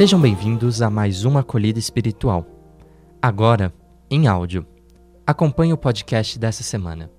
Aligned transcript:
Sejam 0.00 0.18
bem-vindos 0.18 0.80
a 0.80 0.88
mais 0.88 1.26
uma 1.26 1.40
acolhida 1.40 1.78
espiritual. 1.78 2.46
Agora, 3.20 3.70
em 4.10 4.26
áudio. 4.26 4.66
Acompanhe 5.26 5.74
o 5.74 5.76
podcast 5.76 6.38
dessa 6.38 6.62
semana. 6.62 7.10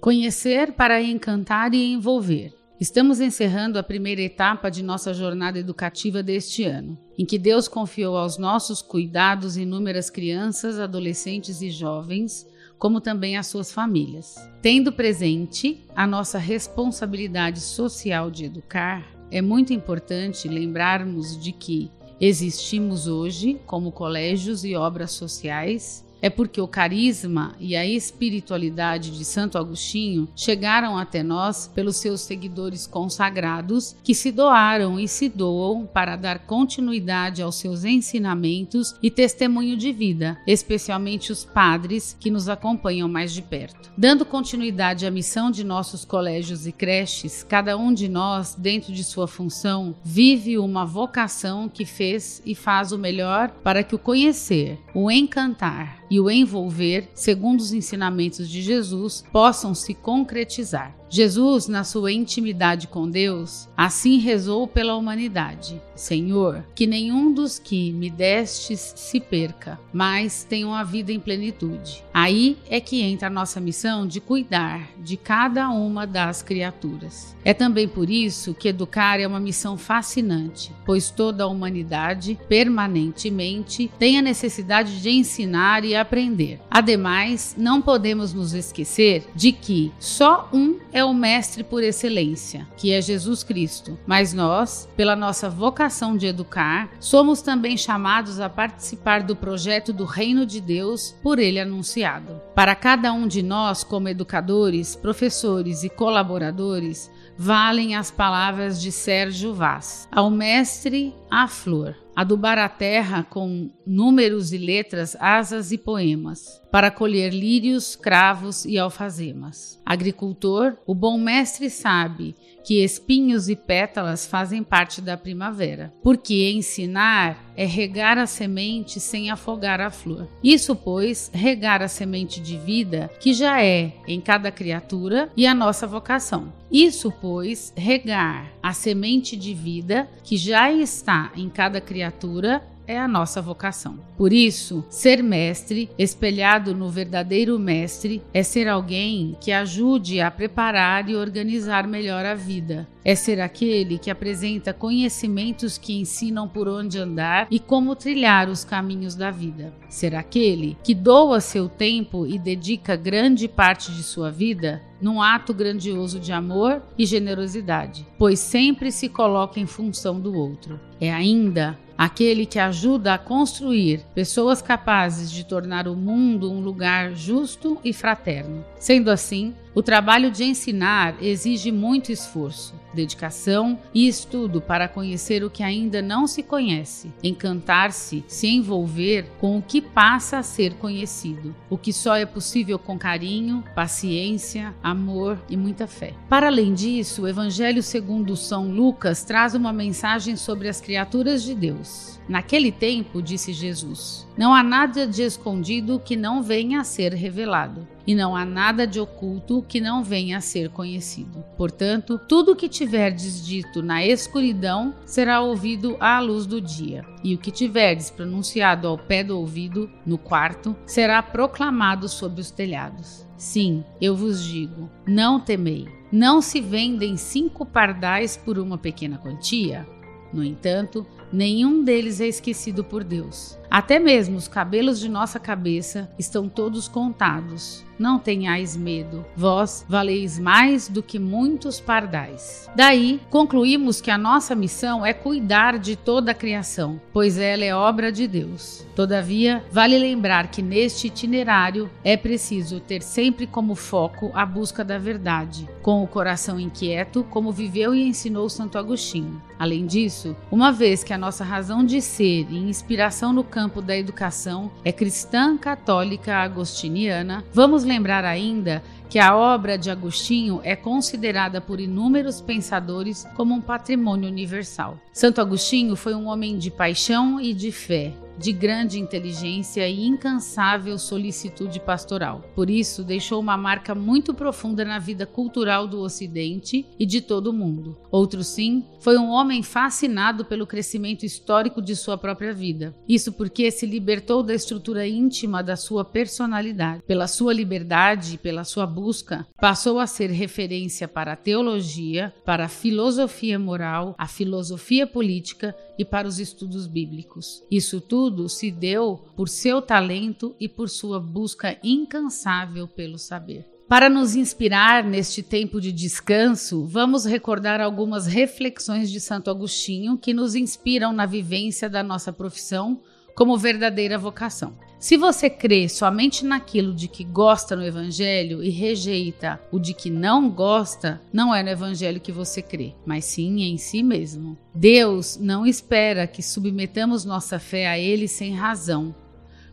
Conhecer 0.00 0.72
para 0.72 1.00
encantar 1.00 1.72
e 1.72 1.92
envolver. 1.92 2.52
Estamos 2.80 3.20
encerrando 3.20 3.78
a 3.78 3.82
primeira 3.84 4.22
etapa 4.22 4.72
de 4.72 4.82
nossa 4.82 5.14
jornada 5.14 5.56
educativa 5.56 6.20
deste 6.20 6.64
ano, 6.64 6.98
em 7.16 7.24
que 7.24 7.38
Deus 7.38 7.68
confiou 7.68 8.16
aos 8.16 8.36
nossos 8.36 8.82
cuidados 8.82 9.56
inúmeras 9.56 10.10
crianças, 10.10 10.80
adolescentes 10.80 11.62
e 11.62 11.70
jovens, 11.70 12.44
como 12.76 13.00
também 13.00 13.36
as 13.36 13.46
suas 13.46 13.70
famílias. 13.70 14.34
Tendo 14.60 14.90
presente 14.90 15.86
a 15.94 16.08
nossa 16.08 16.38
responsabilidade 16.38 17.60
social 17.60 18.32
de 18.32 18.46
educar, 18.46 19.19
é 19.30 19.40
muito 19.40 19.72
importante 19.72 20.48
lembrarmos 20.48 21.38
de 21.40 21.52
que 21.52 21.90
existimos 22.20 23.06
hoje 23.06 23.60
como 23.66 23.92
colégios 23.92 24.64
e 24.64 24.74
obras 24.74 25.12
sociais 25.12 26.04
é 26.22 26.28
porque 26.28 26.60
o 26.60 26.68
carisma 26.68 27.54
e 27.58 27.76
a 27.76 27.86
espiritualidade 27.86 29.10
de 29.16 29.24
Santo 29.24 29.58
Agostinho 29.58 30.28
chegaram 30.34 30.96
até 30.96 31.22
nós 31.22 31.70
pelos 31.74 31.96
seus 31.96 32.20
seguidores 32.20 32.86
consagrados 32.86 33.96
que 34.02 34.14
se 34.14 34.30
doaram 34.30 34.98
e 34.98 35.08
se 35.08 35.28
doam 35.28 35.86
para 35.86 36.16
dar 36.16 36.40
continuidade 36.40 37.42
aos 37.42 37.56
seus 37.56 37.84
ensinamentos 37.84 38.94
e 39.02 39.10
testemunho 39.10 39.76
de 39.76 39.92
vida, 39.92 40.38
especialmente 40.46 41.32
os 41.32 41.44
padres 41.44 42.16
que 42.18 42.30
nos 42.30 42.48
acompanham 42.48 43.08
mais 43.08 43.32
de 43.32 43.42
perto. 43.42 43.90
Dando 43.96 44.24
continuidade 44.24 45.06
à 45.06 45.10
missão 45.10 45.50
de 45.50 45.64
nossos 45.64 46.04
colégios 46.04 46.66
e 46.66 46.72
creches, 46.72 47.42
cada 47.42 47.76
um 47.76 47.92
de 47.92 48.08
nós, 48.08 48.54
dentro 48.54 48.92
de 48.92 49.04
sua 49.04 49.26
função, 49.26 49.94
vive 50.02 50.58
uma 50.58 50.84
vocação 50.84 51.68
que 51.68 51.84
fez 51.84 52.42
e 52.44 52.54
faz 52.54 52.92
o 52.92 52.98
melhor 52.98 53.50
para 53.62 53.82
que 53.82 53.94
o 53.94 53.98
conhecer, 53.98 54.78
o 54.94 55.10
encantar, 55.10 56.00
e 56.10 56.18
o 56.18 56.30
envolver, 56.30 57.08
segundo 57.14 57.60
os 57.60 57.72
ensinamentos 57.72 58.48
de 58.48 58.60
Jesus, 58.60 59.24
possam 59.32 59.74
se 59.74 59.94
concretizar. 59.94 60.99
Jesus, 61.10 61.66
na 61.66 61.82
sua 61.82 62.12
intimidade 62.12 62.86
com 62.86 63.10
Deus, 63.10 63.68
assim 63.76 64.18
rezou 64.18 64.68
pela 64.68 64.94
humanidade: 64.94 65.82
Senhor, 65.96 66.64
que 66.72 66.86
nenhum 66.86 67.32
dos 67.32 67.58
que 67.58 67.92
me 67.92 68.08
destes 68.08 68.94
se 68.96 69.18
perca, 69.18 69.78
mas 69.92 70.44
tenham 70.44 70.72
a 70.72 70.84
vida 70.84 71.12
em 71.12 71.18
plenitude. 71.18 72.04
Aí 72.14 72.56
é 72.70 72.80
que 72.80 73.02
entra 73.02 73.26
a 73.26 73.30
nossa 73.30 73.60
missão 73.60 74.06
de 74.06 74.20
cuidar 74.20 74.88
de 74.98 75.16
cada 75.16 75.68
uma 75.70 76.06
das 76.06 76.42
criaturas. 76.42 77.36
É 77.44 77.52
também 77.52 77.88
por 77.88 78.08
isso 78.08 78.54
que 78.54 78.68
educar 78.68 79.18
é 79.18 79.26
uma 79.26 79.40
missão 79.40 79.76
fascinante, 79.76 80.72
pois 80.86 81.10
toda 81.10 81.42
a 81.44 81.48
humanidade 81.48 82.38
permanentemente 82.48 83.90
tem 83.98 84.18
a 84.18 84.22
necessidade 84.22 85.00
de 85.02 85.10
ensinar 85.10 85.84
e 85.84 85.96
aprender. 85.96 86.60
Ademais, 86.70 87.56
não 87.58 87.82
podemos 87.82 88.32
nos 88.32 88.54
esquecer 88.54 89.26
de 89.34 89.50
que 89.50 89.90
só 89.98 90.48
um 90.52 90.78
é 90.92 90.99
é 91.00 91.04
o 91.04 91.14
mestre 91.14 91.64
por 91.64 91.82
excelência, 91.82 92.68
que 92.76 92.92
é 92.92 93.00
Jesus 93.00 93.42
Cristo. 93.42 93.98
Mas 94.06 94.32
nós, 94.32 94.88
pela 94.96 95.16
nossa 95.16 95.48
vocação 95.48 96.16
de 96.16 96.26
educar, 96.26 96.90
somos 97.00 97.42
também 97.42 97.76
chamados 97.76 98.38
a 98.38 98.48
participar 98.48 99.22
do 99.22 99.34
projeto 99.34 99.92
do 99.92 100.04
Reino 100.04 100.46
de 100.46 100.60
Deus 100.60 101.16
por 101.22 101.38
ele 101.38 101.58
anunciado. 101.58 102.40
Para 102.54 102.74
cada 102.74 103.12
um 103.12 103.26
de 103.26 103.42
nós, 103.42 103.82
como 103.82 104.08
educadores, 104.08 104.94
professores 104.94 105.82
e 105.82 105.88
colaboradores, 105.88 107.10
valem 107.36 107.96
as 107.96 108.10
palavras 108.10 108.80
de 108.80 108.92
Sérgio 108.92 109.54
Vaz: 109.54 110.06
Ao 110.12 110.30
mestre, 110.30 111.14
a 111.30 111.48
flor 111.48 111.96
adubar 112.14 112.58
a 112.58 112.68
terra 112.68 113.22
com 113.22 113.70
números 113.90 114.52
e 114.52 114.58
letras, 114.58 115.16
asas 115.18 115.72
e 115.72 115.78
poemas, 115.78 116.62
para 116.70 116.92
colher 116.92 117.34
lírios, 117.34 117.96
cravos 117.96 118.64
e 118.64 118.78
alfazemas. 118.78 119.80
Agricultor, 119.84 120.76
o 120.86 120.94
bom 120.94 121.18
mestre 121.18 121.68
sabe 121.68 122.36
que 122.64 122.84
espinhos 122.84 123.48
e 123.48 123.56
pétalas 123.56 124.26
fazem 124.26 124.62
parte 124.62 125.00
da 125.00 125.16
primavera, 125.16 125.92
porque 126.02 126.52
ensinar 126.52 127.52
é 127.56 127.64
regar 127.64 128.16
a 128.16 128.26
semente 128.26 129.00
sem 129.00 129.30
afogar 129.30 129.80
a 129.80 129.90
flor. 129.90 130.28
Isso, 130.42 130.76
pois, 130.76 131.30
regar 131.34 131.82
a 131.82 131.88
semente 131.88 132.40
de 132.40 132.56
vida 132.56 133.10
que 133.18 133.34
já 133.34 133.60
é 133.60 133.92
em 134.06 134.20
cada 134.20 134.52
criatura 134.52 135.30
e 135.36 135.46
a 135.46 135.54
nossa 135.54 135.86
vocação. 135.86 136.52
Isso, 136.70 137.12
pois, 137.20 137.72
regar 137.76 138.52
a 138.62 138.72
semente 138.72 139.36
de 139.36 139.52
vida 139.52 140.08
que 140.22 140.36
já 140.36 140.70
está 140.70 141.32
em 141.34 141.48
cada 141.48 141.80
criatura 141.80 142.62
é 142.90 142.98
a 142.98 143.06
nossa 143.06 143.40
vocação. 143.40 144.00
Por 144.16 144.32
isso, 144.32 144.84
ser 144.90 145.22
mestre, 145.22 145.88
espelhado 145.96 146.74
no 146.74 146.90
verdadeiro 146.90 147.56
mestre, 147.56 148.20
é 148.34 148.42
ser 148.42 148.66
alguém 148.66 149.36
que 149.40 149.52
ajude 149.52 150.20
a 150.20 150.28
preparar 150.28 151.08
e 151.08 151.14
organizar 151.14 151.86
melhor 151.86 152.26
a 152.26 152.34
vida. 152.34 152.88
É 153.04 153.14
ser 153.14 153.40
aquele 153.40 153.96
que 153.96 154.10
apresenta 154.10 154.74
conhecimentos 154.74 155.78
que 155.78 155.98
ensinam 155.98 156.48
por 156.48 156.68
onde 156.68 156.98
andar 156.98 157.46
e 157.50 157.60
como 157.60 157.94
trilhar 157.94 158.48
os 158.48 158.64
caminhos 158.64 159.14
da 159.14 159.30
vida. 159.30 159.72
Ser 159.88 160.14
aquele 160.14 160.76
que 160.82 160.94
doa 160.94 161.40
seu 161.40 161.68
tempo 161.68 162.26
e 162.26 162.38
dedica 162.38 162.96
grande 162.96 163.46
parte 163.46 163.92
de 163.92 164.02
sua 164.02 164.30
vida 164.30 164.82
num 165.00 165.22
ato 165.22 165.54
grandioso 165.54 166.20
de 166.20 166.32
amor 166.32 166.82
e 166.98 167.06
generosidade, 167.06 168.06
pois 168.18 168.38
sempre 168.38 168.92
se 168.92 169.08
coloca 169.08 169.58
em 169.58 169.66
função 169.66 170.20
do 170.20 170.34
outro. 170.34 170.78
É 171.00 171.10
ainda 171.10 171.78
aquele 172.00 172.46
que 172.46 172.58
ajuda 172.58 173.12
a 173.12 173.18
construir 173.18 174.00
pessoas 174.14 174.62
capazes 174.62 175.30
de 175.30 175.44
tornar 175.44 175.86
o 175.86 175.94
mundo 175.94 176.50
um 176.50 176.58
lugar 176.58 177.14
justo 177.14 177.76
e 177.84 177.92
fraterno. 177.92 178.64
Sendo 178.78 179.10
assim, 179.10 179.54
o 179.74 179.82
trabalho 179.82 180.30
de 180.30 180.44
ensinar 180.44 181.22
exige 181.22 181.70
muito 181.70 182.10
esforço, 182.10 182.74
dedicação 182.94 183.78
e 183.94 184.08
estudo 184.08 184.60
para 184.60 184.88
conhecer 184.88 185.44
o 185.44 185.50
que 185.50 185.62
ainda 185.62 186.02
não 186.02 186.26
se 186.26 186.42
conhece, 186.42 187.12
encantar-se, 187.22 188.24
se 188.26 188.48
envolver 188.48 189.30
com 189.40 189.58
o 189.58 189.62
que 189.62 189.80
passa 189.80 190.38
a 190.38 190.42
ser 190.42 190.74
conhecido, 190.74 191.54
o 191.68 191.78
que 191.78 191.92
só 191.92 192.16
é 192.16 192.26
possível 192.26 192.78
com 192.78 192.98
carinho, 192.98 193.64
paciência, 193.74 194.74
amor 194.82 195.38
e 195.48 195.56
muita 195.56 195.86
fé. 195.86 196.14
Para 196.28 196.48
além 196.48 196.74
disso, 196.74 197.22
o 197.22 197.28
Evangelho 197.28 197.82
segundo 197.82 198.36
São 198.36 198.70
Lucas 198.70 199.24
traz 199.24 199.54
uma 199.54 199.72
mensagem 199.72 200.36
sobre 200.36 200.68
as 200.68 200.80
criaturas 200.80 201.42
de 201.42 201.54
Deus. 201.54 202.20
Naquele 202.28 202.70
tempo, 202.70 203.20
disse 203.20 203.52
Jesus, 203.52 204.26
não 204.36 204.54
há 204.54 204.62
nada 204.62 205.06
de 205.06 205.22
escondido 205.22 205.98
que 205.98 206.16
não 206.16 206.42
venha 206.42 206.80
a 206.80 206.84
ser 206.84 207.12
revelado, 207.12 207.86
e 208.06 208.14
não 208.14 208.36
há 208.36 208.44
nada 208.44 208.86
de 208.86 209.00
oculto 209.00 209.64
que 209.68 209.80
não 209.80 210.02
venha 210.02 210.38
a 210.38 210.40
ser 210.40 210.70
conhecido. 210.70 211.44
Portanto, 211.56 212.20
tudo 212.28 212.56
que 212.56 212.68
tiverdes 212.80 213.44
dito 213.44 213.82
na 213.82 214.06
escuridão 214.06 214.94
será 215.04 215.42
ouvido 215.42 215.98
à 216.00 216.18
luz 216.18 216.46
do 216.46 216.62
dia, 216.62 217.04
e 217.22 217.34
o 217.34 217.38
que 217.38 217.50
tiverdes 217.50 218.08
pronunciado 218.08 218.88
ao 218.88 218.96
pé 218.96 219.22
do 219.22 219.38
ouvido, 219.38 219.90
no 220.06 220.16
quarto, 220.16 220.74
será 220.86 221.22
proclamado 221.22 222.08
sob 222.08 222.40
os 222.40 222.50
telhados. 222.50 223.26
Sim, 223.36 223.84
eu 224.00 224.16
vos 224.16 224.42
digo: 224.42 224.88
não 225.06 225.38
temei. 225.38 225.86
Não 226.10 226.40
se 226.40 226.58
vendem 226.58 227.18
cinco 227.18 227.66
pardais 227.66 228.34
por 228.34 228.58
uma 228.58 228.78
pequena 228.78 229.18
quantia? 229.18 229.86
No 230.32 230.42
entanto, 230.42 231.06
nenhum 231.30 231.84
deles 231.84 232.18
é 232.18 232.28
esquecido 232.28 232.82
por 232.82 233.04
Deus. 233.04 233.59
Até 233.70 234.00
mesmo 234.00 234.36
os 234.36 234.48
cabelos 234.48 234.98
de 234.98 235.08
nossa 235.08 235.38
cabeça 235.38 236.10
estão 236.18 236.48
todos 236.48 236.88
contados. 236.88 237.84
Não 237.96 238.18
tenhais 238.18 238.76
medo, 238.76 239.26
vós 239.36 239.84
valeis 239.86 240.38
mais 240.38 240.88
do 240.88 241.02
que 241.02 241.18
muitos 241.18 241.78
pardais. 241.78 242.68
Daí, 242.74 243.20
concluímos 243.28 244.00
que 244.00 244.10
a 244.10 244.16
nossa 244.16 244.54
missão 244.54 245.04
é 245.04 245.12
cuidar 245.12 245.78
de 245.78 245.96
toda 245.96 246.30
a 246.30 246.34
criação, 246.34 246.98
pois 247.12 247.36
ela 247.36 247.62
é 247.62 247.74
obra 247.74 248.10
de 248.10 248.26
Deus. 248.26 248.86
Todavia, 248.96 249.62
vale 249.70 249.98
lembrar 249.98 250.50
que 250.50 250.62
neste 250.62 251.08
itinerário 251.08 251.90
é 252.02 252.16
preciso 252.16 252.80
ter 252.80 253.02
sempre 253.02 253.46
como 253.46 253.74
foco 253.74 254.30
a 254.32 254.46
busca 254.46 254.82
da 254.82 254.96
verdade, 254.96 255.68
com 255.82 256.02
o 256.02 256.08
coração 256.08 256.58
inquieto, 256.58 257.22
como 257.24 257.52
viveu 257.52 257.94
e 257.94 258.02
ensinou 258.02 258.48
Santo 258.48 258.78
Agostinho. 258.78 259.42
Além 259.58 259.84
disso, 259.84 260.34
uma 260.50 260.72
vez 260.72 261.04
que 261.04 261.12
a 261.12 261.18
nossa 261.18 261.44
razão 261.44 261.84
de 261.84 262.00
ser 262.00 262.46
e 262.48 262.56
inspiração 262.56 263.30
no 263.30 263.44
campo 263.44 263.59
campo 263.60 263.82
da 263.82 263.94
educação 263.94 264.70
é 264.82 264.90
cristã 264.90 265.54
católica 265.58 266.34
agostiniana, 266.36 267.44
vamos 267.52 267.84
lembrar 267.84 268.24
ainda 268.24 268.82
que 269.10 269.18
a 269.18 269.36
obra 269.36 269.76
de 269.76 269.90
Agostinho 269.90 270.62
é 270.64 270.74
considerada 270.74 271.60
por 271.60 271.78
inúmeros 271.78 272.40
pensadores 272.40 273.26
como 273.36 273.54
um 273.54 273.60
patrimônio 273.60 274.30
universal. 274.30 274.96
Santo 275.12 275.42
Agostinho 275.42 275.94
foi 275.94 276.14
um 276.14 276.28
homem 276.28 276.56
de 276.56 276.70
paixão 276.70 277.38
e 277.38 277.52
de 277.52 277.70
fé, 277.70 278.14
de 278.40 278.52
grande 278.52 278.98
inteligência 278.98 279.86
e 279.86 280.06
incansável 280.06 280.98
solicitude 280.98 281.78
pastoral. 281.78 282.42
Por 282.54 282.70
isso, 282.70 283.04
deixou 283.04 283.38
uma 283.38 283.54
marca 283.54 283.94
muito 283.94 284.32
profunda 284.32 284.82
na 284.82 284.98
vida 284.98 285.26
cultural 285.26 285.86
do 285.86 286.00
Ocidente 286.00 286.86
e 286.98 287.04
de 287.04 287.20
todo 287.20 287.48
o 287.48 287.52
mundo. 287.52 287.98
Outro 288.10 288.42
sim, 288.42 288.82
foi 288.98 289.18
um 289.18 289.28
homem 289.28 289.62
fascinado 289.62 290.46
pelo 290.46 290.66
crescimento 290.66 291.26
histórico 291.26 291.82
de 291.82 291.94
sua 291.94 292.16
própria 292.16 292.54
vida. 292.54 292.94
Isso 293.06 293.30
porque 293.30 293.70
se 293.70 293.84
libertou 293.84 294.42
da 294.42 294.54
estrutura 294.54 295.06
íntima 295.06 295.62
da 295.62 295.76
sua 295.76 296.02
personalidade. 296.02 297.02
Pela 297.06 297.26
sua 297.26 297.52
liberdade 297.52 298.36
e 298.36 298.38
pela 298.38 298.64
sua 298.64 298.86
busca, 298.86 299.46
passou 299.60 299.98
a 299.98 300.06
ser 300.06 300.30
referência 300.30 301.06
para 301.06 301.32
a 301.32 301.36
teologia, 301.36 302.32
para 302.46 302.64
a 302.64 302.68
filosofia 302.68 303.58
moral, 303.58 304.14
a 304.16 304.26
filosofia 304.26 305.06
política 305.06 305.76
e 305.98 306.04
para 306.06 306.26
os 306.26 306.38
estudos 306.38 306.86
bíblicos. 306.86 307.62
Isso 307.70 308.00
tudo 308.00 308.29
se 308.48 308.70
deu 308.70 309.24
por 309.36 309.48
seu 309.48 309.80
talento 309.82 310.54
e 310.58 310.68
por 310.68 310.88
sua 310.88 311.18
busca 311.20 311.78
incansável 311.82 312.86
pelo 312.86 313.18
saber. 313.18 313.66
Para 313.88 314.08
nos 314.08 314.36
inspirar 314.36 315.02
neste 315.02 315.42
tempo 315.42 315.80
de 315.80 315.90
descanso, 315.90 316.84
vamos 316.84 317.24
recordar 317.24 317.80
algumas 317.80 318.24
reflexões 318.26 319.10
de 319.10 319.18
Santo 319.18 319.50
Agostinho 319.50 320.16
que 320.16 320.32
nos 320.32 320.54
inspiram 320.54 321.12
na 321.12 321.26
vivência 321.26 321.90
da 321.90 322.00
nossa 322.00 322.32
profissão 322.32 323.00
como 323.40 323.56
verdadeira 323.56 324.18
vocação. 324.18 324.74
Se 324.98 325.16
você 325.16 325.48
crê 325.48 325.88
somente 325.88 326.44
naquilo 326.44 326.94
de 326.94 327.08
que 327.08 327.24
gosta 327.24 327.74
no 327.74 327.82
Evangelho 327.82 328.62
e 328.62 328.68
rejeita 328.68 329.58
o 329.72 329.78
de 329.78 329.94
que 329.94 330.10
não 330.10 330.50
gosta, 330.50 331.18
não 331.32 331.54
é 331.54 331.62
no 331.62 331.70
Evangelho 331.70 332.20
que 332.20 332.30
você 332.30 332.60
crê, 332.60 332.92
mas 333.06 333.24
sim 333.24 333.62
em 333.62 333.78
si 333.78 334.02
mesmo. 334.02 334.58
Deus 334.74 335.38
não 335.40 335.64
espera 335.64 336.26
que 336.26 336.42
submetamos 336.42 337.24
nossa 337.24 337.58
fé 337.58 337.88
a 337.88 337.98
Ele 337.98 338.28
sem 338.28 338.52
razão, 338.52 339.14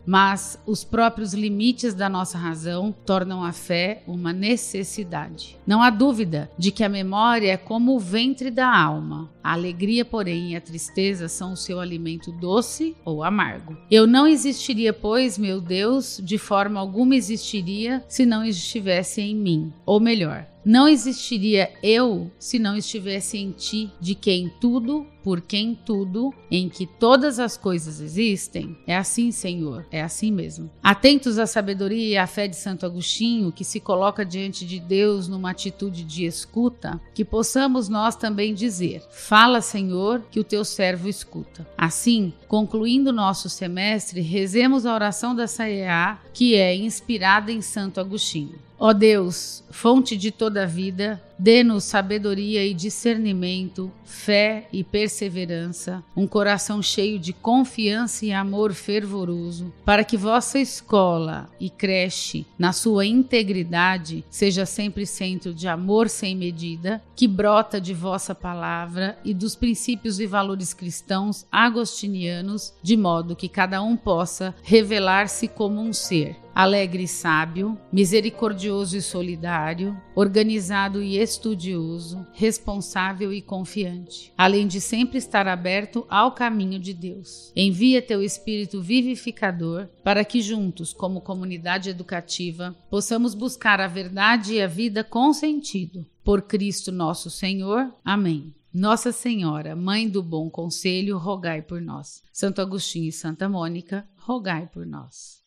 mas 0.08 0.58
os 0.64 0.84
próprios 0.84 1.34
limites 1.34 1.92
da 1.92 2.08
nossa 2.08 2.38
razão 2.38 2.94
tornam 3.04 3.44
a 3.44 3.52
fé 3.52 4.02
uma 4.06 4.32
necessidade. 4.32 5.58
Não 5.66 5.82
há 5.82 5.90
dúvida 5.90 6.50
de 6.56 6.70
que 6.70 6.82
a 6.82 6.88
memória 6.88 7.52
é 7.52 7.58
como 7.58 7.94
o 7.94 7.98
ventre 7.98 8.50
da 8.50 8.74
alma. 8.74 9.30
A 9.44 9.52
alegria, 9.52 10.06
porém, 10.06 10.52
e 10.52 10.56
a 10.56 10.62
tristeza 10.62 11.28
são 11.28 11.52
o 11.52 11.56
seu 11.58 11.78
alimento 11.78 12.32
doce 12.32 12.96
ou 13.04 13.22
amargo. 13.22 13.76
Eu 13.90 14.06
não 14.06 14.26
existiria, 14.26 14.94
pois, 14.94 15.36
meu 15.36 15.60
Deus, 15.60 16.18
de 16.24 16.38
forma 16.38 16.80
alguma 16.80 17.14
existiria 17.14 18.02
se 18.08 18.24
não 18.24 18.42
estivesse 18.42 19.20
em 19.20 19.36
mim. 19.36 19.70
Ou 19.84 20.00
melhor, 20.00 20.46
não 20.68 20.86
existiria 20.86 21.72
eu 21.82 22.30
se 22.38 22.58
não 22.58 22.76
estivesse 22.76 23.38
em 23.38 23.52
ti, 23.52 23.90
de 23.98 24.14
quem 24.14 24.52
tudo, 24.60 25.06
por 25.24 25.40
quem 25.40 25.74
tudo, 25.74 26.30
em 26.50 26.68
que 26.68 26.86
todas 26.86 27.38
as 27.38 27.56
coisas 27.56 28.02
existem. 28.02 28.76
É 28.86 28.94
assim, 28.94 29.30
Senhor, 29.30 29.86
é 29.90 30.02
assim 30.02 30.30
mesmo. 30.30 30.70
Atentos 30.82 31.38
à 31.38 31.46
sabedoria 31.46 32.08
e 32.08 32.18
à 32.18 32.26
fé 32.26 32.46
de 32.46 32.54
Santo 32.54 32.84
Agostinho, 32.84 33.50
que 33.50 33.64
se 33.64 33.80
coloca 33.80 34.26
diante 34.26 34.66
de 34.66 34.78
Deus 34.78 35.26
numa 35.26 35.52
atitude 35.52 36.04
de 36.04 36.26
escuta, 36.26 37.00
que 37.14 37.24
possamos 37.24 37.88
nós 37.88 38.14
também 38.14 38.52
dizer: 38.52 39.02
Fala, 39.10 39.62
Senhor, 39.62 40.22
que 40.30 40.38
o 40.38 40.44
teu 40.44 40.66
servo 40.66 41.08
escuta. 41.08 41.66
Assim, 41.78 42.30
concluindo 42.46 43.10
nosso 43.10 43.48
semestre, 43.48 44.20
rezemos 44.20 44.84
a 44.84 44.92
oração 44.92 45.34
da 45.34 45.46
Saia, 45.46 46.18
que 46.34 46.56
é 46.56 46.76
inspirada 46.76 47.50
em 47.50 47.62
Santo 47.62 48.00
Agostinho. 48.00 48.67
Ó 48.78 48.92
Deus, 48.92 49.64
fonte 49.70 50.16
de 50.16 50.30
toda 50.30 50.64
vida, 50.64 51.20
dê-nos 51.38 51.84
sabedoria 51.84 52.66
e 52.66 52.74
discernimento, 52.74 53.90
fé 54.04 54.66
e 54.72 54.82
perseverança, 54.82 56.02
um 56.16 56.26
coração 56.26 56.82
cheio 56.82 57.18
de 57.18 57.32
confiança 57.32 58.26
e 58.26 58.32
amor 58.32 58.72
fervoroso, 58.72 59.72
para 59.84 60.02
que 60.02 60.16
vossa 60.16 60.58
escola 60.58 61.48
e 61.60 61.70
creche, 61.70 62.46
na 62.58 62.72
sua 62.72 63.06
integridade, 63.06 64.24
seja 64.30 64.66
sempre 64.66 65.06
centro 65.06 65.54
de 65.54 65.68
amor 65.68 66.08
sem 66.08 66.34
medida, 66.34 67.02
que 67.14 67.28
brota 67.28 67.80
de 67.80 67.94
vossa 67.94 68.34
palavra 68.34 69.18
e 69.24 69.32
dos 69.32 69.54
princípios 69.54 70.18
e 70.20 70.26
valores 70.26 70.74
cristãos 70.74 71.46
agostinianos, 71.52 72.72
de 72.82 72.96
modo 72.96 73.36
que 73.36 73.48
cada 73.48 73.82
um 73.82 73.96
possa 73.96 74.54
revelar-se 74.62 75.46
como 75.46 75.80
um 75.80 75.92
ser 75.92 76.36
alegre 76.58 77.04
e 77.04 77.08
sábio, 77.08 77.78
misericordioso 77.92 78.96
e 78.96 79.00
solidário, 79.00 79.96
organizado 80.12 81.00
e 81.00 81.16
estudioso, 81.28 82.26
responsável 82.32 83.32
e 83.32 83.42
confiante, 83.42 84.32
além 84.36 84.66
de 84.66 84.80
sempre 84.80 85.18
estar 85.18 85.46
aberto 85.46 86.06
ao 86.08 86.32
caminho 86.32 86.78
de 86.78 86.94
Deus. 86.94 87.52
Envia 87.54 88.00
teu 88.00 88.22
espírito 88.22 88.80
vivificador 88.80 89.88
para 90.02 90.24
que 90.24 90.40
juntos, 90.40 90.92
como 90.92 91.20
comunidade 91.20 91.90
educativa, 91.90 92.74
possamos 92.90 93.34
buscar 93.34 93.80
a 93.80 93.86
verdade 93.86 94.54
e 94.54 94.62
a 94.62 94.66
vida 94.66 95.04
com 95.04 95.32
sentido. 95.32 96.06
Por 96.24 96.42
Cristo 96.42 96.90
nosso 96.90 97.30
Senhor. 97.30 97.92
Amém. 98.04 98.54
Nossa 98.72 99.12
Senhora, 99.12 99.74
Mãe 99.74 100.08
do 100.08 100.22
Bom 100.22 100.50
Conselho, 100.50 101.16
rogai 101.16 101.62
por 101.62 101.80
nós. 101.80 102.22
Santo 102.32 102.60
Agostinho 102.60 103.08
e 103.08 103.12
Santa 103.12 103.48
Mônica, 103.48 104.06
rogai 104.16 104.66
por 104.66 104.86
nós. 104.86 105.42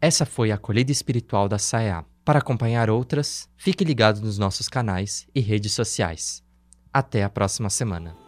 Essa 0.00 0.26
foi 0.26 0.50
a 0.50 0.54
acolhida 0.56 0.92
espiritual 0.92 1.48
da 1.48 1.58
SAEA. 1.58 2.04
Para 2.26 2.40
acompanhar 2.40 2.90
outras, 2.90 3.48
fique 3.56 3.84
ligado 3.84 4.20
nos 4.20 4.36
nossos 4.36 4.68
canais 4.68 5.28
e 5.32 5.38
redes 5.38 5.70
sociais. 5.70 6.42
Até 6.92 7.22
a 7.22 7.30
próxima 7.30 7.70
semana. 7.70 8.25